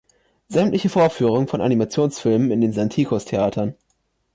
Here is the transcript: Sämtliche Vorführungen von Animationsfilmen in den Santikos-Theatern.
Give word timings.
Sämtliche 0.47 0.89
Vorführungen 0.89 1.47
von 1.47 1.61
Animationsfilmen 1.61 2.49
in 2.49 2.59
den 2.59 2.73
Santikos-Theatern. 2.73 3.75